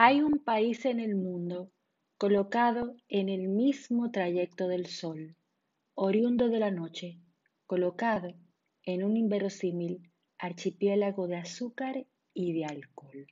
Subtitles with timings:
[0.00, 1.72] Hay un país en el mundo
[2.18, 5.34] colocado en el mismo trayecto del sol,
[5.96, 7.18] oriundo de la noche,
[7.66, 8.32] colocado
[8.84, 10.08] en un inverosímil
[10.38, 13.26] archipiélago de azúcar y de alcohol.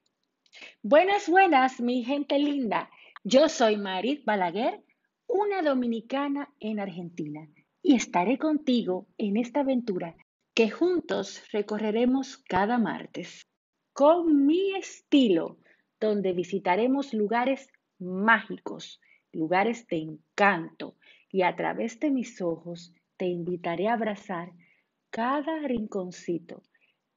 [0.83, 2.91] Buenas, buenas, mi gente linda.
[3.23, 4.83] Yo soy Marit Balaguer,
[5.29, 7.49] una dominicana en Argentina,
[7.81, 10.17] y estaré contigo en esta aventura
[10.53, 13.47] que juntos recorreremos cada martes
[13.93, 15.59] con mi estilo
[16.01, 17.69] donde visitaremos lugares
[17.99, 19.01] mágicos,
[19.33, 20.97] lugares de encanto,
[21.31, 24.53] y a través de mis ojos te invitaré a abrazar
[25.11, 26.63] cada rinconcito,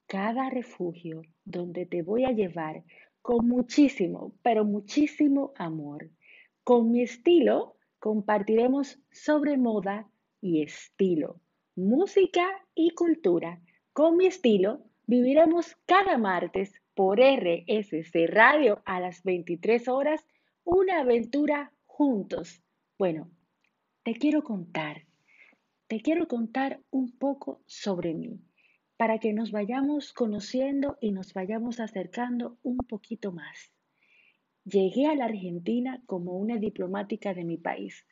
[0.07, 2.83] cada refugio donde te voy a llevar
[3.21, 6.09] con muchísimo, pero muchísimo amor.
[6.63, 10.09] Con mi estilo compartiremos sobre moda
[10.41, 11.39] y estilo,
[11.75, 13.61] música y cultura.
[13.93, 20.27] Con mi estilo viviremos cada martes por RSC Radio a las 23 horas
[20.65, 22.61] una aventura juntos.
[22.97, 23.31] Bueno,
[24.03, 25.05] te quiero contar,
[25.87, 28.41] te quiero contar un poco sobre mí
[28.97, 33.71] para que nos vayamos conociendo y nos vayamos acercando un poquito más.
[34.65, 38.05] Llegué a la Argentina como una diplomática de mi país,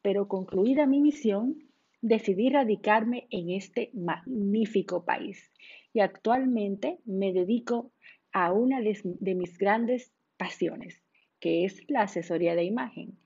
[0.00, 1.58] pero concluida mi misión,
[2.00, 5.50] decidí radicarme en este magnífico país
[5.92, 7.90] y actualmente me dedico
[8.32, 11.02] a una de, mis grandes pasiones,
[11.40, 13.18] que es la asesoría de imagen.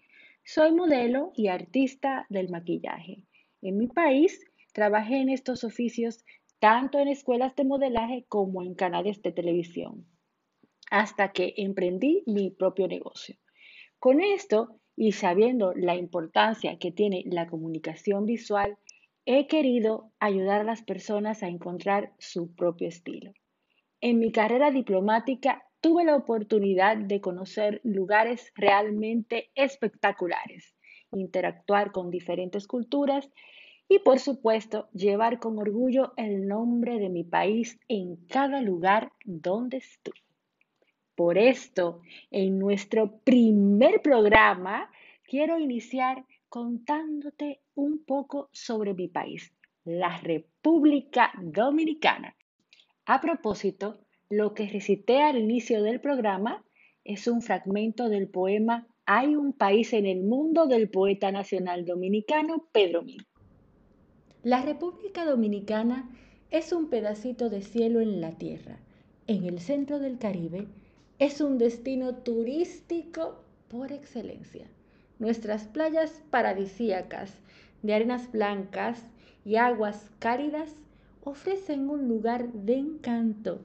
[0.44, 3.25] Soy modelo y artista del maquillaje.
[3.61, 6.25] En mi país trabajé en estos oficios
[6.59, 10.06] tanto en escuelas de modelaje como en canales de televisión,
[10.91, 13.37] hasta que emprendí mi propio negocio.
[13.98, 18.77] Con esto y sabiendo la importancia que tiene la comunicación visual,
[19.25, 23.33] he querido ayudar a las personas a encontrar su propio estilo.
[24.05, 30.75] En mi carrera diplomática tuve la oportunidad de conocer lugares realmente espectaculares,
[31.12, 33.31] interactuar con diferentes culturas
[33.88, 39.76] y por supuesto llevar con orgullo el nombre de mi país en cada lugar donde
[39.76, 40.19] estuve.
[41.15, 42.00] Por esto,
[42.32, 44.91] en nuestro primer programa,
[45.28, 49.53] quiero iniciar contándote un poco sobre mi país,
[49.84, 52.34] la República Dominicana,
[53.05, 53.99] a propósito,
[54.32, 56.65] lo que recité al inicio del programa
[57.04, 62.65] es un fragmento del poema Hay un país en el mundo del poeta nacional dominicano
[62.72, 63.26] Pedro Mil.
[64.43, 66.09] La República Dominicana
[66.50, 68.78] es un pedacito de cielo en la tierra.
[69.26, 70.66] En el centro del Caribe
[71.19, 74.64] es un destino turístico por excelencia.
[75.19, 77.34] Nuestras playas paradisíacas
[77.82, 79.04] de arenas blancas
[79.44, 80.75] y aguas cálidas
[81.22, 83.60] ofrecen un lugar de encanto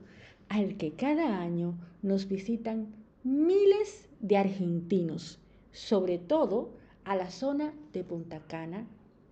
[0.50, 2.88] al que cada año nos visitan
[3.24, 5.40] miles de argentinos,
[5.72, 6.70] sobre todo
[7.04, 8.86] a la zona de Punta Cana,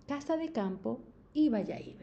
[0.06, 1.00] Casa de Campo
[1.34, 1.96] y Valladolid.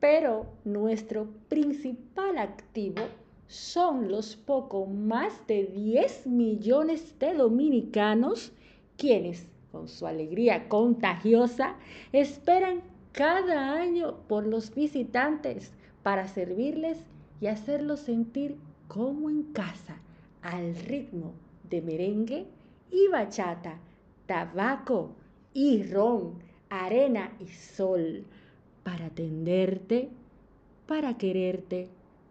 [0.00, 3.02] Pero nuestro principal activo
[3.46, 8.52] son los poco más de 10 millones de dominicanos
[8.96, 11.76] quienes, con su alegría contagiosa,
[12.12, 15.72] esperan cada año por los visitantes
[16.02, 16.98] para servirles
[17.44, 18.56] y hacerlos sentir
[18.88, 19.98] como en casa
[20.40, 21.34] al ritmo
[21.68, 22.46] de merengue
[22.90, 23.76] y bachata,
[24.24, 25.10] tabaco
[25.52, 26.38] y ron,
[26.70, 28.24] arena y sol,
[28.82, 30.08] para atenderte,
[30.86, 31.88] para quererte,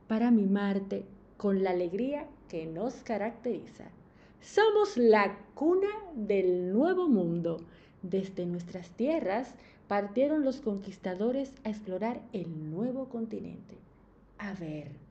[0.07, 1.05] para mimarte
[1.37, 3.83] con la alegría que nos caracteriza.
[4.41, 7.57] Somos la cuna del nuevo mundo.
[8.01, 9.53] Desde nuestras tierras
[9.87, 13.75] partieron los conquistadores a explorar el nuevo continente.
[14.39, 15.02] A ver,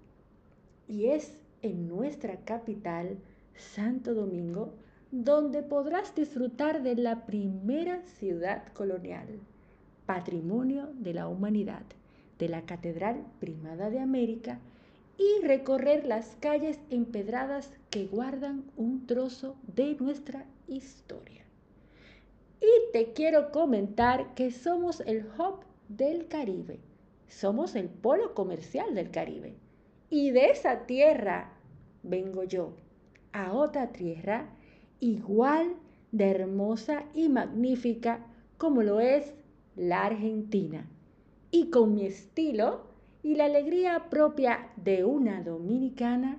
[0.93, 1.33] y es
[1.63, 3.17] en nuestra capital,
[3.57, 4.75] Santo Domingo,
[5.11, 9.27] donde podrás disfrutar de la primera ciudad colonial,
[10.05, 11.85] patrimonio de la humanidad,
[12.39, 14.59] de la Catedral Primada de América,
[15.17, 21.45] y recorrer las calles empedradas que guardan un trozo de nuestra historia.
[22.61, 26.81] Y te quiero comentar que somos el hub del Caribe.
[27.29, 29.55] Somos el polo comercial del Caribe.
[30.13, 31.55] Y de esa tierra
[32.03, 32.75] vengo yo
[33.33, 34.51] a otra tierra
[35.01, 35.75] igual
[36.11, 38.21] de hermosa y magnífica
[38.59, 39.33] como lo es
[39.75, 40.87] la Argentina.
[41.51, 42.83] Y con mi estilo
[43.23, 46.37] y la alegría propia de una dominicana,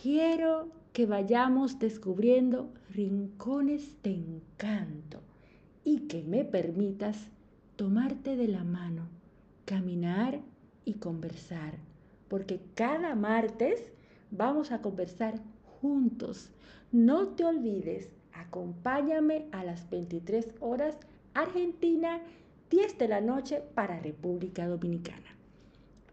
[0.00, 5.18] quiero que vayamos descubriendo rincones de encanto
[5.82, 7.18] y que me permitas
[7.74, 9.08] tomarte de la mano,
[9.64, 10.38] caminar
[10.84, 11.74] y conversar,
[12.32, 13.92] porque cada martes
[14.30, 15.34] vamos a conversar
[15.82, 16.48] juntos.
[16.90, 20.96] No te olvides, acompáñame a las 23 horas
[21.34, 22.22] Argentina,
[22.70, 25.36] 10 de la noche para República Dominicana.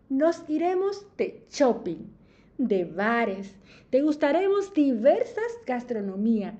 [0.10, 2.10] Nos iremos de shopping,
[2.57, 3.56] de bares,
[3.89, 6.56] degustaremos diversas gastronomías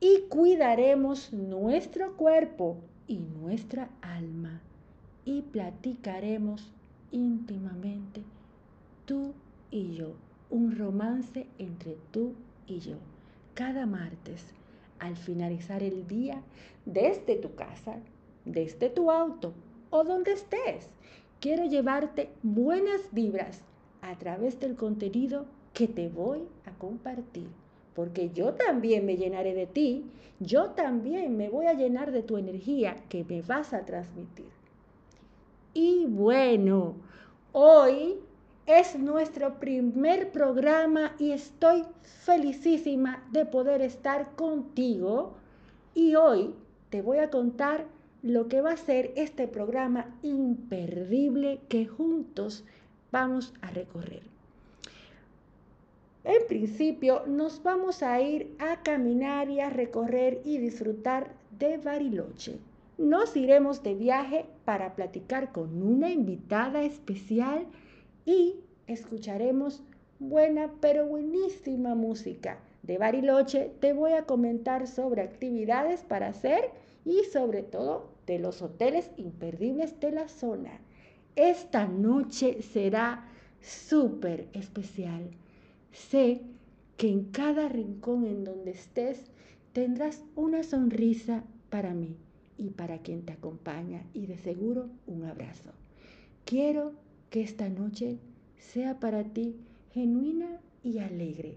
[0.00, 4.62] y cuidaremos nuestro cuerpo y nuestra alma
[5.26, 6.72] y platicaremos
[7.10, 8.22] íntimamente
[9.72, 10.12] y yo,
[10.50, 12.34] un romance entre tú
[12.68, 12.96] y yo,
[13.54, 14.54] cada martes
[15.00, 16.40] al finalizar el día
[16.86, 17.96] desde tu casa,
[18.44, 19.52] desde tu auto
[19.90, 20.88] o donde estés.
[21.40, 23.62] Quiero llevarte buenas vibras
[24.00, 27.48] a través del contenido que te voy a compartir.
[27.94, 30.04] Porque yo también me llenaré de ti,
[30.38, 34.46] yo también me voy a llenar de tu energía que me vas a transmitir.
[35.74, 36.94] Y bueno,
[37.52, 38.18] hoy
[38.66, 45.34] es nuestro primer programa y estoy felicísima de poder estar contigo.
[45.94, 46.54] Y hoy
[46.90, 47.86] te voy a contar
[48.22, 52.64] lo que va a ser este programa imperdible que juntos
[53.10, 54.22] vamos a recorrer.
[56.24, 62.60] En principio nos vamos a ir a caminar y a recorrer y disfrutar de Bariloche.
[62.96, 67.66] Nos iremos de viaje para platicar con una invitada especial
[68.24, 69.82] y escucharemos
[70.18, 72.58] buena pero buenísima música.
[72.82, 76.70] De Bariloche te voy a comentar sobre actividades para hacer
[77.04, 80.80] y sobre todo de los hoteles imperdibles de la zona.
[81.36, 83.28] Esta noche será
[83.60, 85.30] súper especial.
[85.92, 86.42] Sé
[86.96, 89.24] que en cada rincón en donde estés
[89.72, 92.16] tendrás una sonrisa para mí
[92.58, 95.70] y para quien te acompaña y de seguro un abrazo.
[96.44, 96.92] Quiero
[97.32, 98.18] que esta noche
[98.58, 99.56] sea para ti
[99.90, 101.56] genuina y alegre.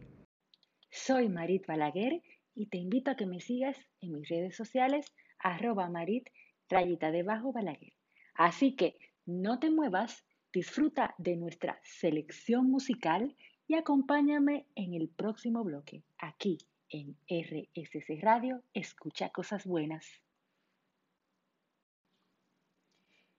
[0.89, 2.23] Soy Marit Balaguer
[2.55, 5.05] y te invito a que me sigas en mis redes sociales
[5.37, 6.29] arroba Marit
[6.69, 7.91] rayita debajo Balaguer.
[8.35, 8.95] Así que
[9.25, 13.35] no te muevas, disfruta de nuestra selección musical
[13.67, 16.57] y acompáñame en el próximo bloque, aquí
[16.87, 20.05] en RSC Radio, escucha cosas buenas.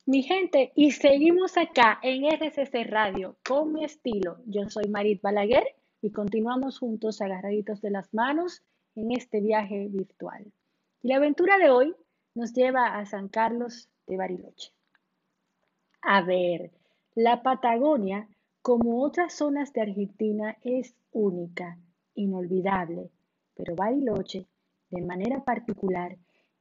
[0.08, 4.38] Mi gente, y seguimos acá en RCC Radio con mi estilo.
[4.46, 5.64] Yo soy Marit Balaguer
[6.00, 8.62] y continuamos juntos agarraditos de las manos
[8.94, 10.46] en este viaje virtual.
[11.02, 11.92] Y la aventura de hoy
[12.36, 14.70] nos lleva a San Carlos de Bariloche.
[16.02, 16.70] A ver,
[17.16, 18.28] la Patagonia,
[18.62, 21.78] como otras zonas de Argentina, es única,
[22.14, 23.10] inolvidable,
[23.56, 24.46] pero Bariloche,
[24.88, 26.16] de manera particular,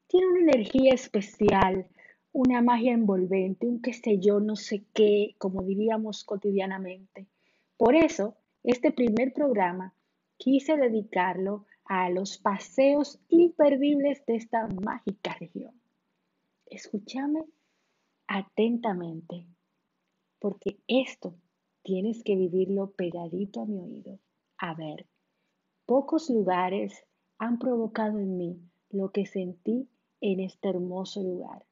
[0.07, 1.87] tiene una energía especial,
[2.35, 7.27] una magia envolvente, un qué sé yo, no sé qué, como diríamos cotidianamente.
[7.77, 9.93] Por eso, este primer programa
[10.35, 15.79] quise dedicarlo a los paseos imperdibles de esta mágica región.
[16.65, 17.39] Escúchame
[18.27, 19.47] atentamente,
[20.37, 21.35] porque esto
[21.83, 24.19] tienes que vivirlo pegadito a mi oído.
[24.57, 25.07] A ver,
[25.85, 27.05] pocos lugares
[27.37, 28.59] han provocado en mí
[28.89, 29.87] lo que sentí
[30.19, 31.65] en este hermoso lugar.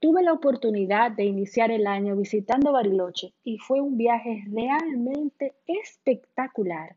[0.00, 6.94] Tuve la oportunidad de iniciar el año visitando Bariloche y fue un viaje realmente espectacular.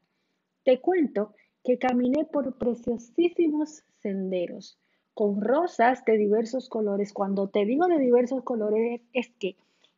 [0.64, 1.34] Te cuento
[1.64, 4.78] que caminé por preciosísimos senderos
[5.16, 7.12] con rosas de diversos colores.
[7.12, 9.56] Cuando te digo de diversos colores es que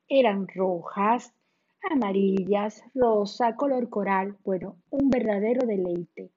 [0.08, 1.34] eran rojas,
[1.92, 4.38] amarillas, rosa, color coral.
[4.46, 6.32] Bueno, un verdadero deleite.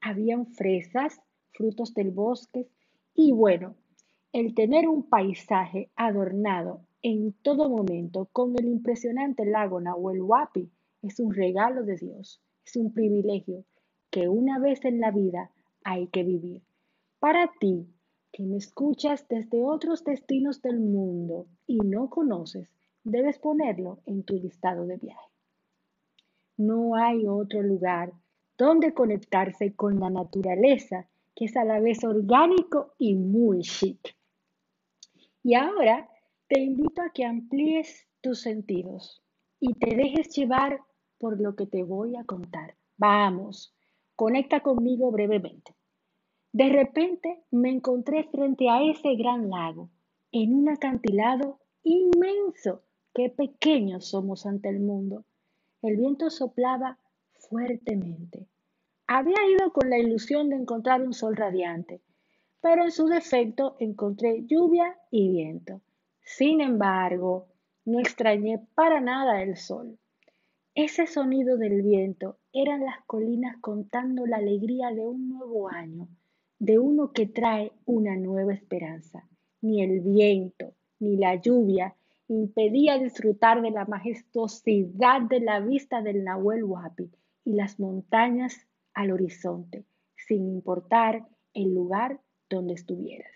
[0.00, 1.20] Habían fresas,
[1.52, 2.66] frutos del bosque
[3.14, 3.76] y bueno,
[4.38, 10.70] el tener un paisaje adornado en todo momento con el impresionante lago Nahuel Huapi
[11.02, 13.64] es un regalo de Dios, es un privilegio
[14.10, 15.50] que una vez en la vida
[15.82, 16.62] hay que vivir.
[17.18, 17.88] Para ti,
[18.30, 22.68] que me escuchas desde otros destinos del mundo y no conoces,
[23.02, 25.30] debes ponerlo en tu listado de viaje.
[26.56, 28.12] No hay otro lugar
[28.56, 34.17] donde conectarse con la naturaleza que es a la vez orgánico y muy chic.
[35.48, 36.06] Y ahora
[36.46, 39.22] te invito a que amplíes tus sentidos
[39.58, 40.78] y te dejes llevar
[41.16, 42.74] por lo que te voy a contar.
[42.98, 43.74] Vamos,
[44.14, 45.74] Conecta conmigo brevemente.
[46.52, 49.88] De repente me encontré frente a ese gran lago,
[50.32, 52.82] en un acantilado inmenso.
[53.14, 55.24] Qué pequeños somos ante el mundo.
[55.80, 56.98] El viento soplaba
[57.48, 58.46] fuertemente.
[59.06, 62.02] Había ido con la ilusión de encontrar un sol radiante,
[62.60, 65.80] pero en su defecto encontré lluvia y viento.
[66.22, 67.48] Sin embargo,
[67.84, 69.98] no extrañé para nada el sol.
[70.74, 76.08] Ese sonido del viento eran las colinas contando la alegría de un nuevo año,
[76.58, 79.26] de uno que trae una nueva esperanza.
[79.60, 81.96] Ni el viento, ni la lluvia
[82.28, 87.10] impedía disfrutar de la majestuosidad de la vista del Nahuel Huapi
[87.44, 89.84] y las montañas al horizonte,
[90.14, 93.32] sin importar el lugar donde estuvieras.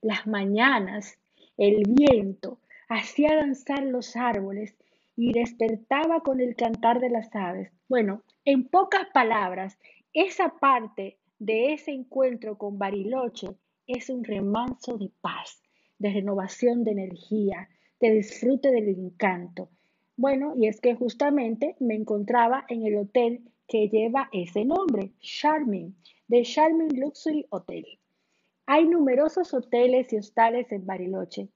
[0.00, 1.18] Las mañanas,
[1.56, 2.58] el viento
[2.88, 4.76] hacía danzar los árboles
[5.16, 7.72] y despertaba con el cantar de las aves.
[7.88, 9.78] Bueno, en pocas palabras,
[10.12, 13.48] esa parte de ese encuentro con Bariloche
[13.86, 15.62] es un remanso de paz,
[15.98, 17.68] de renovación de energía,
[18.00, 19.68] de disfrute del encanto.
[20.16, 25.94] Bueno, y es que justamente me encontraba en el hotel que lleva ese nombre, Charming,
[26.28, 27.86] de Charming Luxury Hotel.
[28.66, 31.48] Hay numerosos hoteles y hostales en Bariloche.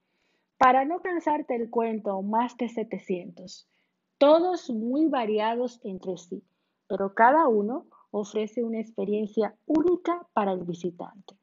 [0.57, 3.69] Para no cansarte el cuento, más de 700.
[4.17, 6.43] Todos muy variados entre sí,
[6.87, 11.35] pero cada uno ofrece una experiencia única para el visitante.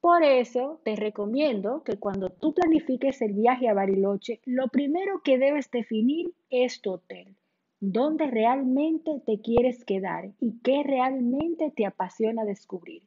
[0.00, 5.36] Por eso te recomiendo que cuando tú planifiques el viaje a Bariloche, lo primero que
[5.36, 7.36] debes definir es tu hotel,
[7.80, 13.02] dónde realmente te quieres quedar y qué realmente te apasiona descubrir.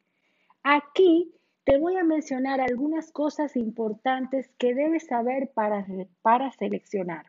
[0.62, 1.32] Aquí
[1.64, 5.86] te voy a mencionar algunas cosas importantes que debes saber para,
[6.22, 7.26] para seleccionar.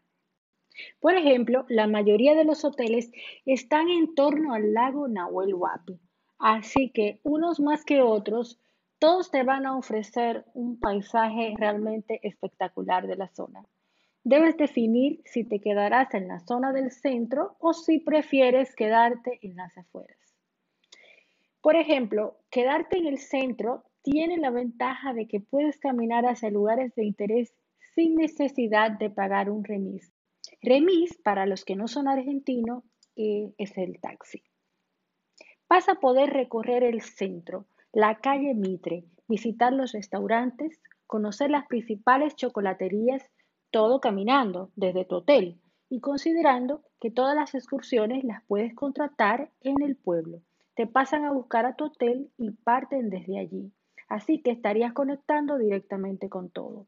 [1.00, 3.12] Por ejemplo, la mayoría de los hoteles
[3.46, 6.00] están en torno al lago Nahuel Huapi,
[6.40, 8.60] así que unos más que otros,
[9.00, 13.66] todos te van a ofrecer un paisaje realmente espectacular de la zona.
[14.26, 19.56] Debes definir si te quedarás en la zona del centro o si prefieres quedarte en
[19.56, 20.18] las afueras.
[21.62, 26.96] Por ejemplo, quedarte en el centro tiene la ventaja de que puedes caminar hacia lugares
[26.96, 27.54] de interés
[27.94, 30.12] sin necesidad de pagar un remis.
[30.60, 32.84] Remis, para los que no son argentinos,
[33.16, 34.42] eh, es el taxi.
[35.70, 42.36] Vas a poder recorrer el centro, la calle Mitre, visitar los restaurantes, conocer las principales
[42.36, 43.24] chocolaterías,
[43.76, 49.82] todo caminando desde tu hotel y considerando que todas las excursiones las puedes contratar en
[49.82, 50.40] el pueblo.
[50.76, 53.74] Te pasan a buscar a tu hotel y parten desde allí.
[54.08, 56.88] Así que estarías conectando directamente con todo.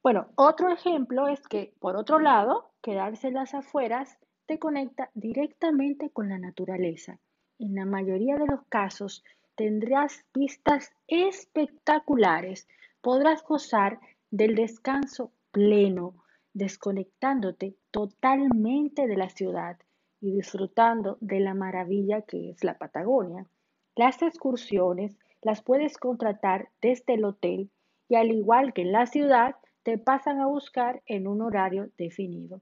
[0.00, 6.10] Bueno, otro ejemplo es que, por otro lado, quedarse en las afueras te conecta directamente
[6.10, 7.18] con la naturaleza.
[7.58, 9.24] En la mayoría de los casos
[9.56, 12.68] tendrás vistas espectaculares.
[13.00, 13.98] Podrás gozar
[14.30, 16.14] del descanso pleno,
[16.52, 19.78] desconectándote totalmente de la ciudad
[20.20, 23.46] y disfrutando de la maravilla que es la Patagonia.
[23.94, 27.70] Las excursiones las puedes contratar desde el hotel
[28.08, 32.60] y al igual que en la ciudad, te pasan a buscar en un horario definido.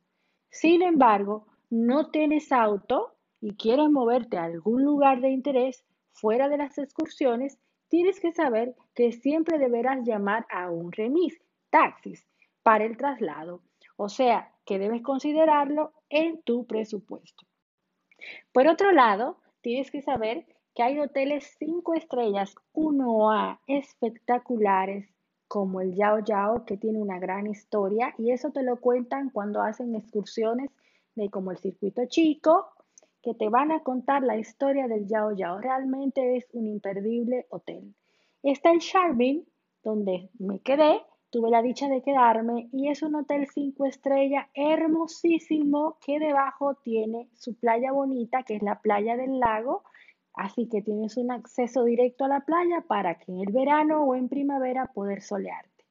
[0.50, 6.56] Sin embargo, no tienes auto y quieres moverte a algún lugar de interés fuera de
[6.56, 11.38] las excursiones, tienes que saber que siempre deberás llamar a un remis,
[11.70, 12.25] taxis,
[12.66, 13.60] para el traslado.
[13.96, 17.46] O sea, que debes considerarlo en tu presupuesto.
[18.52, 25.06] Por otro lado, tienes que saber que hay hoteles 5 estrellas 1A espectaculares
[25.46, 29.62] como el Yao Yao que tiene una gran historia y eso te lo cuentan cuando
[29.62, 30.68] hacen excursiones
[31.14, 32.66] de como el circuito chico
[33.22, 35.60] que te van a contar la historia del Yao Yao.
[35.60, 37.94] Realmente es un imperdible hotel.
[38.42, 39.46] Está el Charmin,
[39.84, 45.98] donde me quedé, tuve la dicha de quedarme y es un hotel 5 estrellas hermosísimo
[46.04, 49.84] que debajo tiene su playa bonita, que es la playa del lago.
[50.34, 54.14] Así que tienes un acceso directo a la playa para que en el verano o
[54.14, 55.84] en primavera poder solearte.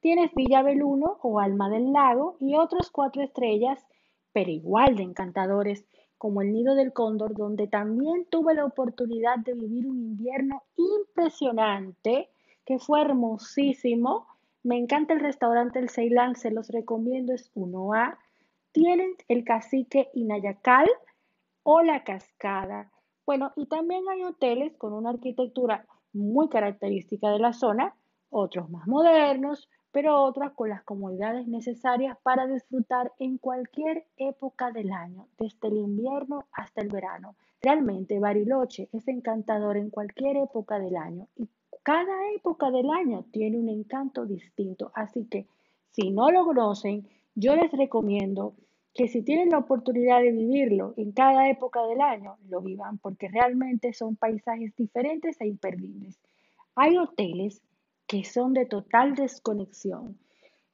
[0.00, 3.86] Tienes Villa Beluno o Alma del Lago y otros cuatro estrellas,
[4.32, 5.86] pero igual de encantadores
[6.18, 12.30] como el Nido del Cóndor, donde también tuve la oportunidad de vivir un invierno impresionante,
[12.64, 14.26] que fue hermosísimo.
[14.64, 18.16] Me encanta el restaurante El Ceilán, se los recomiendo, es 1A.
[18.70, 20.88] Tienen el cacique Inayacal
[21.64, 22.90] o la cascada.
[23.26, 27.94] Bueno, y también hay hoteles con una arquitectura muy característica de la zona,
[28.30, 34.92] otros más modernos, pero otras con las comodidades necesarias para disfrutar en cualquier época del
[34.92, 37.34] año, desde el invierno hasta el verano.
[37.60, 41.48] Realmente Bariloche es encantador en cualquier época del año y
[41.82, 44.92] cada época del año tiene un encanto distinto.
[44.94, 45.46] Así que
[45.90, 48.54] si no lo conocen, yo les recomiendo
[48.94, 53.28] que si tienen la oportunidad de vivirlo en cada época del año, lo vivan porque
[53.28, 56.20] realmente son paisajes diferentes e imperdibles.
[56.76, 57.62] Hay hoteles
[58.06, 60.18] que son de total desconexión.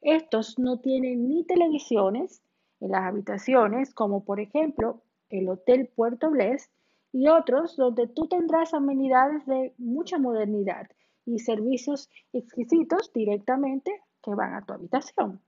[0.02, 2.42] Estos no tienen ni televisiones
[2.80, 5.00] en las habitaciones, como por ejemplo
[5.30, 6.70] el Hotel Puerto Bless,
[7.12, 10.88] y otros donde tú tendrás amenidades de mucha modernidad
[11.28, 13.92] y servicios exquisitos directamente
[14.22, 15.40] que van a tu habitación.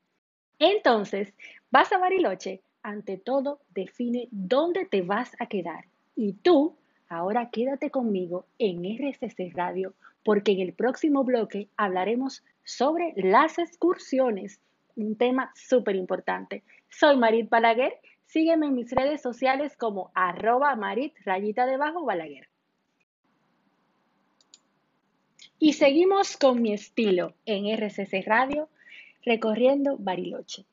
[0.58, 1.32] Entonces,
[1.70, 6.76] vas a Bariloche, ante todo define dónde te vas a quedar y tú
[7.08, 14.60] ahora quédate conmigo en RCC Radio porque en el próximo bloque hablaremos sobre las excursiones,
[14.96, 16.62] un tema súper importante.
[16.90, 17.94] Soy Marit Balaguer,
[18.26, 22.49] sígueme en mis redes sociales como arroba Marit rayita debajo Balaguer.
[25.62, 28.70] Y seguimos con mi estilo en RCC Radio,
[29.22, 30.64] recorriendo Bariloche.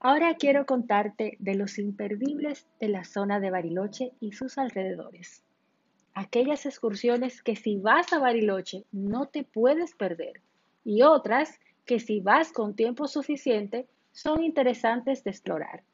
[0.00, 5.44] Ahora quiero contarte de los imperdibles de la zona de Bariloche y sus alrededores.
[6.14, 10.40] Aquellas excursiones que si vas a Bariloche no te puedes perder
[10.84, 15.84] y otras que si vas con tiempo suficiente son interesantes de explorar.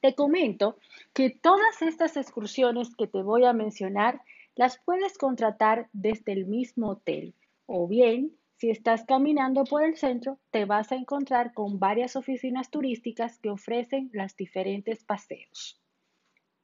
[0.00, 0.76] Te comento
[1.12, 4.22] que todas estas excursiones que te voy a mencionar
[4.58, 7.32] las puedes contratar desde el mismo hotel
[7.66, 12.68] o bien, si estás caminando por el centro, te vas a encontrar con varias oficinas
[12.68, 15.80] turísticas que ofrecen los diferentes paseos.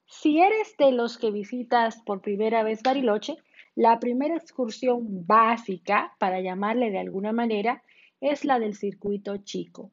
[0.06, 3.36] Si eres de los que visitas por primera vez Bariloche,
[3.76, 7.84] la primera excursión básica, para llamarle de alguna manera,
[8.20, 9.92] es la del circuito chico.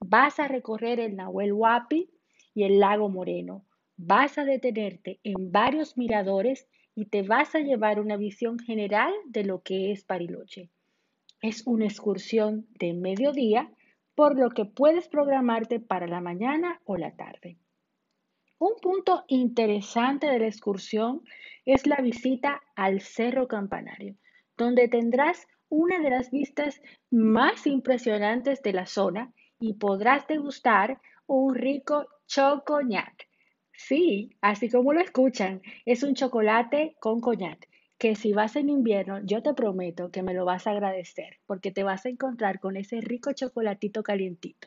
[0.00, 2.10] Vas a recorrer el Nahuel Huapi
[2.52, 3.64] y el lago Moreno.
[3.96, 9.44] Vas a detenerte en varios miradores y te vas a llevar una visión general de
[9.44, 10.68] lo que es Bariloche.
[11.40, 13.70] Es una excursión de mediodía,
[14.16, 17.56] por lo que puedes programarte para la mañana o la tarde.
[18.58, 21.22] Un punto interesante de la excursión
[21.64, 24.16] es la visita al Cerro Campanario,
[24.56, 31.54] donde tendrás una de las vistas más impresionantes de la zona y podrás degustar un
[31.54, 33.27] rico chocoñac,
[33.80, 39.20] Sí, así como lo escuchan, es un chocolate con coñac, que si vas en invierno,
[39.24, 42.76] yo te prometo que me lo vas a agradecer, porque te vas a encontrar con
[42.76, 44.66] ese rico chocolatito calientito.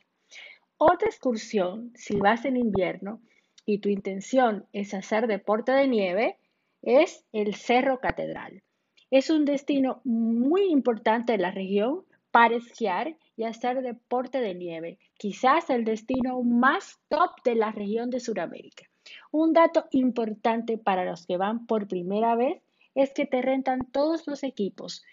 [0.77, 3.21] Otra excursión, si vas en invierno
[3.65, 6.37] y tu intención es hacer deporte de nieve,
[6.81, 8.63] es el Cerro Catedral.
[9.11, 14.99] Es un destino muy importante de la región para esquiar y hacer deporte de nieve,
[15.17, 18.85] quizás el destino más top de la región de Sudamérica.
[19.31, 22.61] Un dato importante para los que van por primera vez
[22.95, 25.03] es que te rentan todos los equipos,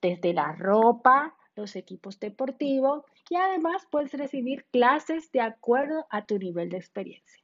[0.00, 6.38] desde la ropa, los equipos deportivos y además puedes recibir clases de acuerdo a tu
[6.38, 7.42] nivel de experiencia.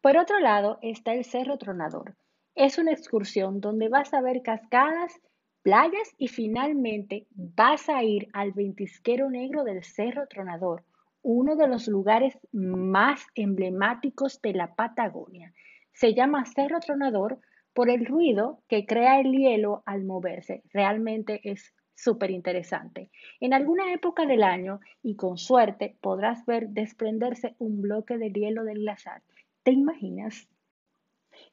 [0.00, 2.16] Por otro lado está el Cerro Tronador.
[2.54, 5.20] Es una excursión donde vas a ver cascadas,
[5.62, 10.84] playas y finalmente vas a ir al ventisquero negro del Cerro Tronador,
[11.22, 15.52] uno de los lugares más emblemáticos de la Patagonia.
[15.92, 17.38] Se llama Cerro Tronador
[17.72, 20.62] por el ruido que crea el hielo al moverse.
[20.72, 23.10] Realmente es súper interesante.
[23.40, 28.64] En alguna época del año, y con suerte, podrás ver desprenderse un bloque de hielo
[28.64, 29.22] del glaciar.
[29.62, 30.48] ¿Te imaginas?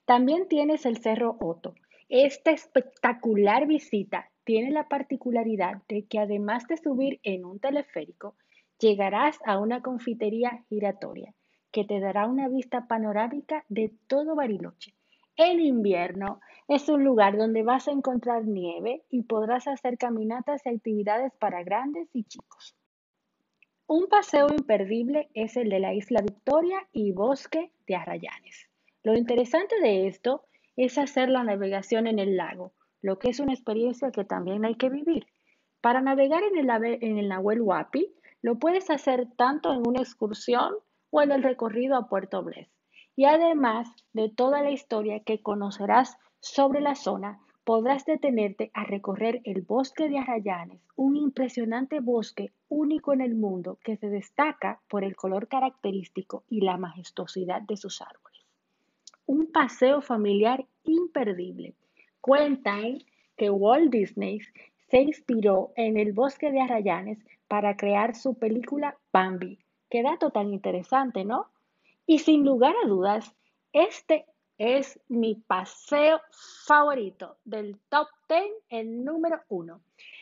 [0.06, 1.76] También tienes el Cerro Otto.
[2.10, 8.36] Esta espectacular visita tiene la particularidad de que además de subir en un teleférico,
[8.80, 11.34] llegarás a una confitería giratoria
[11.72, 14.96] que te dará una vista panorámica de todo Bariloche.
[15.36, 20.70] En invierno es un lugar donde vas a encontrar nieve y podrás hacer caminatas y
[20.70, 22.76] actividades para grandes y chicos.
[23.88, 28.68] Un paseo imperdible es el de la Isla Victoria y Bosque de Arrayanes.
[29.04, 30.44] Lo interesante de esto
[30.76, 34.76] es hacer la navegación en el lago, lo que es una experiencia que también hay
[34.76, 35.26] que vivir.
[35.82, 36.70] Para navegar en el,
[37.02, 40.74] en el Nahuel Huapi, lo puedes hacer tanto en una excursión
[41.10, 42.70] o en el recorrido a Puerto Blés.
[43.16, 49.42] Y además de toda la historia que conocerás sobre la zona, podrás detenerte a recorrer
[49.44, 55.04] el bosque de Arrayanes, un impresionante bosque único en el mundo que se destaca por
[55.04, 58.42] el color característico y la majestuosidad de sus árboles.
[59.26, 61.76] Un paseo familiar imperdible.
[62.22, 63.04] Cuentan
[63.38, 64.40] que Walt Disney
[64.90, 67.20] se inspiró en el bosque de Arrayanes
[67.50, 69.60] para crear su película Bambi.
[69.90, 71.48] Qué dato tan interesante, ¿no?
[72.06, 73.36] Y sin lugar a dudas,
[73.74, 74.26] este
[74.58, 76.22] es mi paseo
[76.66, 79.82] favorito del top 10, el número uno,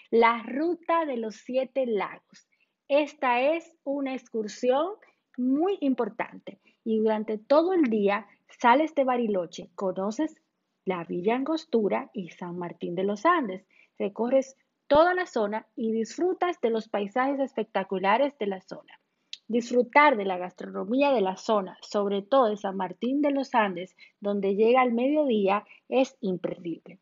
[0.10, 2.48] la ruta de los siete lagos.
[2.88, 4.94] Esta es una excursión
[5.38, 10.42] muy importante y durante todo el día sales de Bariloche, conoces
[10.86, 13.66] la Villa Angostura y San Martín de los Andes,
[14.00, 14.56] recorres
[14.88, 19.00] toda la zona y disfrutas de los paisajes espectaculares de la zona.
[19.47, 23.95] Disfrutar de la gastronomía de la zona, sobre todo de San Martín de los Andes,
[24.19, 27.00] donde llega al mediodía, es imperdible.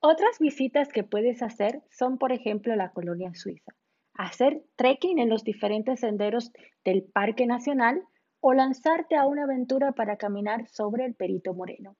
[0.00, 3.74] Otras visitas que puedes hacer son, por ejemplo, la colonia suiza,
[4.14, 6.52] hacer trekking en los diferentes senderos
[6.84, 8.02] del Parque Nacional
[8.40, 11.96] o lanzarte a una aventura para caminar sobre el Perito Moreno.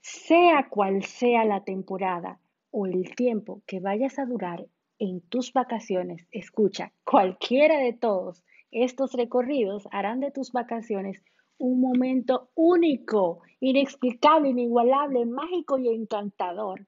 [0.00, 2.40] Sea cual sea la temporada
[2.70, 4.66] o el tiempo que vayas a durar
[4.98, 11.22] en tus vacaciones, escucha, cualquiera de todos estos recorridos harán de tus vacaciones
[11.58, 16.86] un momento único, inexplicable, inigualable, mágico y encantador.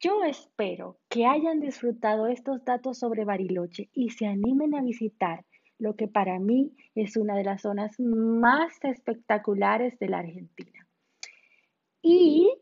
[0.00, 5.44] Yo espero que hayan disfrutado estos datos sobre Bariloche y se animen a visitar
[5.78, 10.88] lo que para mí es una de las zonas más espectaculares de la Argentina.
[12.02, 12.52] Y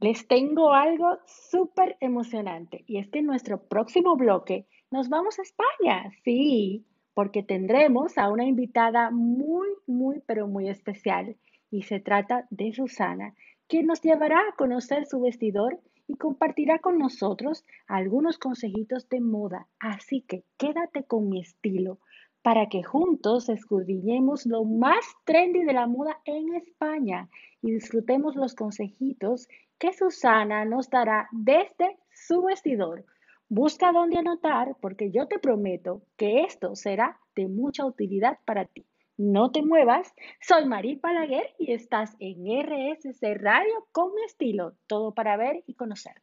[0.00, 5.42] les tengo algo súper emocionante y es que en nuestro próximo bloque nos vamos a
[5.42, 6.84] España, sí,
[7.14, 11.36] porque tendremos a una invitada muy, muy, pero muy especial
[11.70, 13.34] y se trata de Susana,
[13.66, 19.66] quien nos llevará a conocer su vestidor y compartirá con nosotros algunos consejitos de moda.
[19.78, 21.98] Así que quédate con mi estilo
[22.42, 27.28] para que juntos escudriñemos lo más trendy de la moda en España
[27.60, 33.04] y disfrutemos los consejitos que Susana nos dará desde su vestidor.
[33.48, 38.86] Busca dónde anotar porque yo te prometo que esto será de mucha utilidad para ti.
[39.16, 45.12] No te muevas, soy Marí Palaguer y estás en RSC Radio con mi estilo, todo
[45.12, 46.22] para ver y conocer.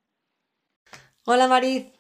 [1.25, 1.91] Hola Marí,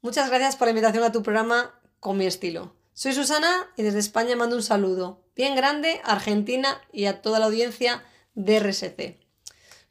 [0.00, 2.74] muchas gracias por la invitación a tu programa con mi estilo.
[2.92, 7.38] Soy Susana y desde España mando un saludo bien grande a Argentina y a toda
[7.38, 8.02] la audiencia
[8.34, 9.21] de RSC.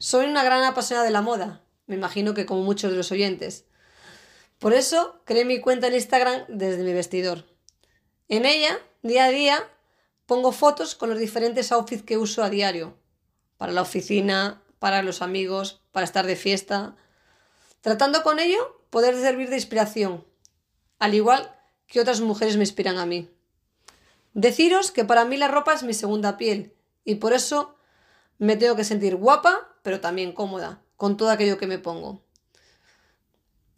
[0.02, 3.66] Soy una gran apasionada de la moda, me imagino que como muchos de los oyentes.
[4.58, 7.44] Por eso creé mi cuenta en Instagram desde mi vestidor.
[8.26, 9.70] En ella, día a día,
[10.26, 12.98] pongo fotos con los diferentes outfits que uso a diario.
[13.58, 16.96] Para la oficina, para los amigos, para estar de fiesta.
[17.80, 20.26] Tratando con ello poder servir de inspiración,
[20.98, 21.54] al igual
[21.86, 23.30] que otras mujeres me inspiran a mí.
[24.34, 27.76] Deciros que para mí la ropa es mi segunda piel y por eso
[28.38, 32.22] me tengo que sentir guapa, pero también cómoda, con todo aquello que me pongo.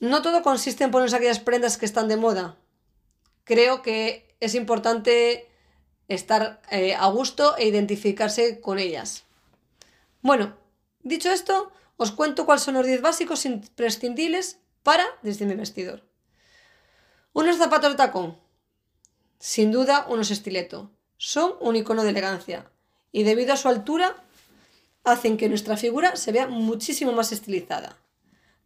[0.00, 2.56] No todo consiste en ponerse aquellas prendas que están de moda.
[3.44, 5.48] Creo que es importante
[6.08, 9.24] estar eh, a gusto e identificarse con ellas.
[10.20, 10.56] Bueno,
[11.02, 16.02] dicho esto, os cuento cuáles son los 10 básicos imprescindibles para desde mi vestidor.
[17.32, 18.38] Unos zapatos de tacón.
[19.38, 20.90] Sin duda, unos estileto.
[21.16, 22.70] Son un icono de elegancia
[23.12, 24.23] y debido a su altura
[25.04, 27.98] hacen que nuestra figura se vea muchísimo más estilizada.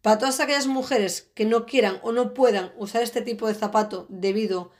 [0.01, 4.05] Para todas aquellas mujeres que no quieran o no puedan usar este tipo de zapato
[4.09, 4.71] debido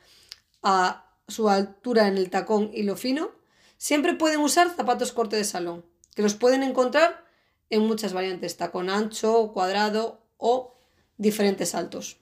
[0.63, 3.31] a su altura en el tacón y lo fino,
[3.77, 7.25] siempre pueden usar zapatos corte de salón, que los pueden encontrar
[7.69, 10.73] en muchas variantes, tacón ancho, cuadrado o
[11.17, 12.17] diferentes altos.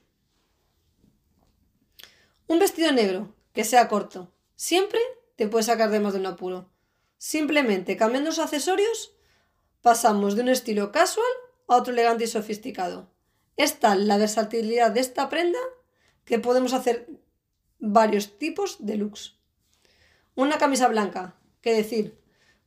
[2.48, 5.00] Un vestido negro que sea corto, siempre
[5.36, 6.68] te puede sacar de más de un apuro.
[7.16, 9.12] Simplemente cambiando los accesorios,
[9.82, 11.26] pasamos de un estilo casual
[11.66, 13.10] a otro elegante y sofisticado.
[13.56, 15.58] Es tal la versatilidad de esta prenda
[16.24, 17.08] que podemos hacer
[17.78, 19.36] varios tipos de looks.
[20.34, 22.18] Una camisa blanca, ¿qué decir?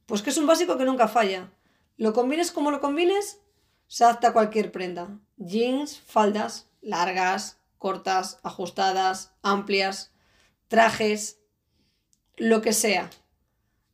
[0.06, 1.52] Pues que es un básico que nunca falla.
[1.98, 3.40] Lo combines como lo combines,
[3.88, 5.20] se adapta a cualquier prenda.
[5.38, 10.12] Jeans, faldas, largas, cortas, ajustadas, amplias,
[10.68, 11.40] trajes,
[12.38, 13.10] lo que sea.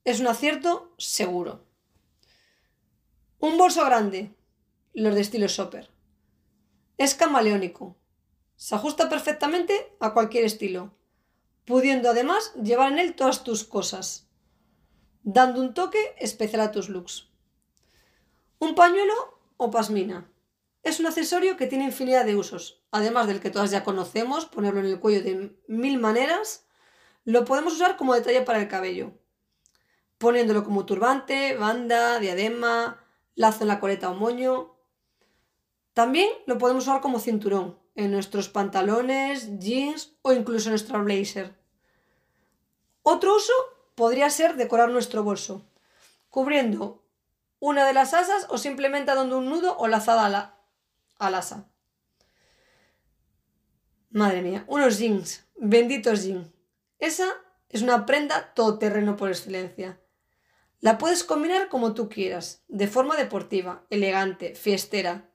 [0.06, 1.67] Es un acierto seguro.
[3.40, 4.34] Un bolso grande,
[4.96, 5.92] los de estilo shopper.
[6.98, 7.96] Es camaleónico.
[8.56, 10.96] Se ajusta perfectamente a cualquier estilo,
[11.64, 14.28] pudiendo además llevar en él todas tus cosas,
[15.22, 17.30] dando un toque especial a tus looks.
[18.58, 19.14] Un pañuelo
[19.58, 20.32] o pasmina.
[20.82, 24.80] Es un accesorio que tiene infinidad de usos, además del que todas ya conocemos, ponerlo
[24.80, 26.66] en el cuello de mil maneras,
[27.24, 29.12] lo podemos usar como detalle para el cabello,
[30.18, 33.04] poniéndolo como turbante, banda, diadema,
[33.38, 34.76] lazo en la coleta o moño,
[35.94, 41.56] también lo podemos usar como cinturón en nuestros pantalones, jeans o incluso en nuestro blazer.
[43.04, 43.54] Otro uso
[43.96, 45.64] podría ser decorar nuestro bolso,
[46.30, 47.04] cubriendo
[47.60, 50.58] una de las asas o simplemente dando un nudo o lazada la,
[51.18, 51.70] al asa.
[54.10, 56.48] Madre mía, unos jeans, benditos jeans.
[57.00, 57.28] Esa
[57.70, 60.00] es una prenda todoterreno por excelencia.
[60.80, 65.32] La puedes combinar como tú quieras, de forma deportiva, elegante, fiestera,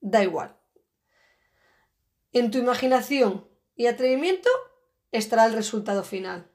[0.00, 0.56] da igual.
[2.32, 4.48] En tu imaginación y atrevimiento
[5.10, 6.50] estará el resultado final.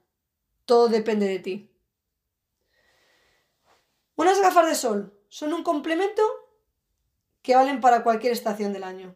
[0.66, 1.72] todo depende de ti.
[4.16, 6.22] Unas gafas de sol son un complemento
[7.42, 9.16] que valen para cualquier estación del año.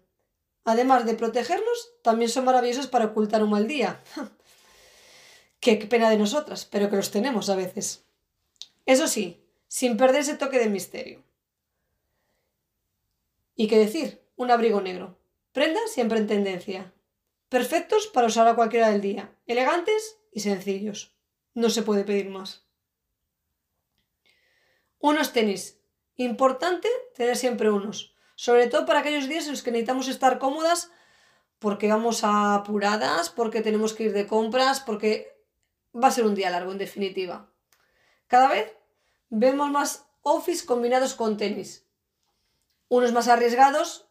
[0.63, 4.01] Además de protegernos, también son maravillosos para ocultar un mal día.
[5.59, 8.05] Qué pena de nosotras, pero que los tenemos a veces.
[8.86, 11.24] Eso sí, sin perder ese toque de misterio.
[13.56, 14.24] ¿Y qué decir?
[14.36, 15.19] Un abrigo negro.
[15.52, 16.93] Prenda siempre en tendencia.
[17.50, 19.36] Perfectos para usar a cualquiera del día.
[19.46, 21.15] Elegantes y sencillos.
[21.54, 22.65] No se puede pedir más.
[25.00, 25.80] Unos tenis.
[26.15, 28.15] Importante tener siempre unos.
[28.36, 30.91] Sobre todo para aquellos días en los que necesitamos estar cómodas
[31.60, 35.39] porque vamos apuradas, porque tenemos que ir de compras, porque
[35.96, 37.52] va a ser un día largo en definitiva.
[38.34, 38.76] Cada vez
[39.30, 41.86] vemos más office combinados con tenis.
[42.88, 44.08] Unos más arriesgados,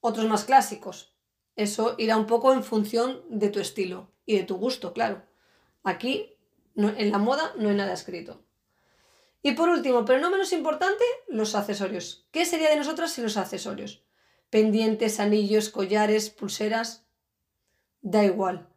[0.00, 1.16] otros más clásicos.
[1.56, 5.24] Eso irá un poco en función de tu estilo y de tu gusto, claro.
[5.82, 6.36] Aquí,
[6.76, 8.44] en la moda, no hay nada escrito.
[9.42, 12.28] Y por último, pero no menos importante, los accesorios.
[12.30, 14.04] ¿Qué sería de nosotras sin los accesorios?
[14.50, 17.08] Pendientes, anillos, collares, pulseras.
[18.02, 18.68] Da igual.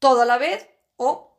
[0.00, 1.33] Todo a la vez o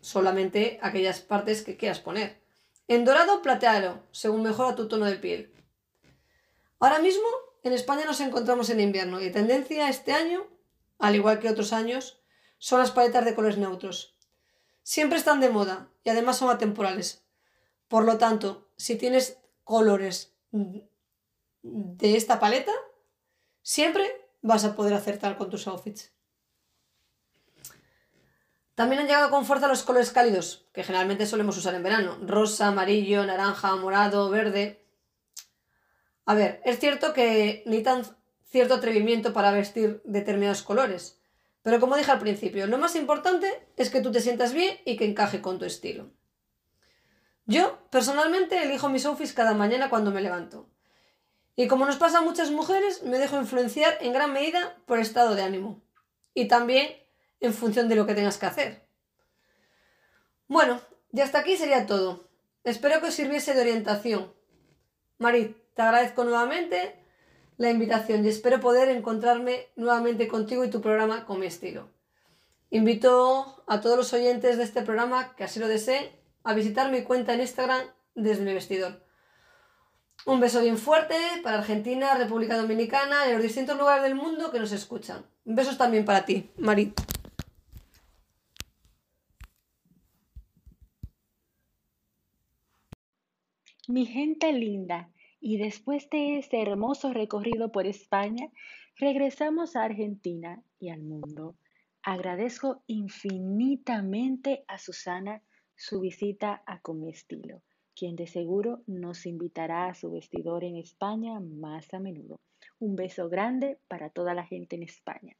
[0.00, 2.40] solamente aquellas partes que quieras poner.
[2.88, 5.52] En dorado o plateado, según mejora tu tono de piel.
[6.78, 7.26] Ahora mismo
[7.62, 10.46] en España nos encontramos en invierno y tendencia este año,
[10.98, 12.22] al igual que otros años,
[12.58, 14.16] son las paletas de colores neutros.
[14.82, 17.24] Siempre están de moda y además son atemporales.
[17.88, 20.34] Por lo tanto, si tienes colores
[21.62, 22.72] de esta paleta,
[23.62, 24.10] siempre
[24.42, 26.12] vas a poder acertar con tus outfits.
[28.80, 32.16] También han llegado con fuerza los colores cálidos, que generalmente solemos usar en verano.
[32.22, 34.82] Rosa, amarillo, naranja, morado, verde.
[36.24, 38.04] A ver, es cierto que necesitan
[38.42, 41.20] cierto atrevimiento para vestir determinados colores.
[41.60, 44.96] Pero como dije al principio, lo más importante es que tú te sientas bien y
[44.96, 46.08] que encaje con tu estilo.
[47.44, 50.70] Yo, personalmente, elijo mis outfits cada mañana cuando me levanto.
[51.54, 55.34] Y como nos pasa a muchas mujeres, me dejo influenciar en gran medida por estado
[55.34, 55.82] de ánimo.
[56.32, 56.88] Y también
[57.40, 58.82] en función de lo que tengas que hacer.
[60.48, 60.80] Bueno,
[61.12, 62.28] y hasta aquí sería todo.
[62.64, 64.32] Espero que os sirviese de orientación.
[65.18, 66.96] Marit, te agradezco nuevamente
[67.56, 71.88] la invitación y espero poder encontrarme nuevamente contigo y tu programa con mi estilo.
[72.70, 76.10] Invito a todos los oyentes de este programa que así lo deseen
[76.42, 77.82] a visitar mi cuenta en Instagram
[78.14, 79.04] desde mi vestidor.
[80.26, 84.58] Un beso bien fuerte para Argentina, República Dominicana y los distintos lugares del mundo que
[84.58, 85.24] nos escuchan.
[85.44, 86.98] Besos también para ti, Marit.
[93.90, 98.48] Mi gente linda, y después de este hermoso recorrido por España,
[98.94, 101.56] regresamos a Argentina y al mundo.
[102.00, 105.42] Agradezco infinitamente a Susana
[105.74, 107.62] su visita a Con mi estilo,
[107.96, 112.38] quien de seguro nos invitará a su vestidor en España más a menudo.
[112.78, 115.36] Un beso grande para toda la gente en España.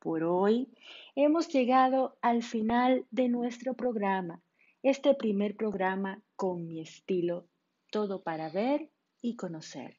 [0.00, 0.68] Por hoy
[1.14, 4.42] hemos llegado al final de nuestro programa,
[4.82, 7.46] este primer programa con mi estilo
[7.90, 9.98] todo para ver y conocer,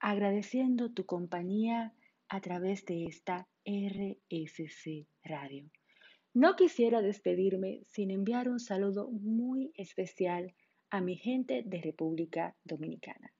[0.00, 1.94] agradeciendo tu compañía
[2.28, 5.70] a través de esta RSC Radio.
[6.34, 10.54] No quisiera despedirme sin enviar un saludo muy especial
[10.90, 13.32] a mi gente de República Dominicana.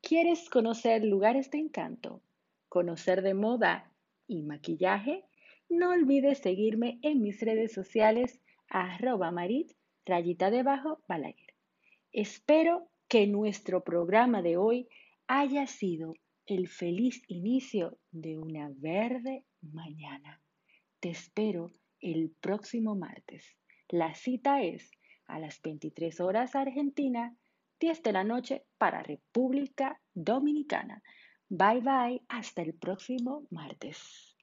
[0.00, 2.22] ¿Quieres conocer lugares de encanto?
[2.68, 3.92] ¿Conocer de moda
[4.26, 5.24] y maquillaje?
[5.68, 9.72] No olvides seguirme en mis redes sociales arroba marit
[10.04, 11.54] rayita debajo balaguer.
[12.12, 14.88] Espero que nuestro programa de hoy
[15.26, 16.14] haya sido
[16.46, 20.42] el feliz inicio de una verde mañana.
[21.00, 23.56] Te espero el próximo martes.
[23.88, 24.90] La cita es
[25.26, 27.36] a las 23 horas Argentina,
[27.80, 31.02] 10 de la noche para República Dominicana.
[31.48, 34.33] Bye bye, hasta el próximo martes.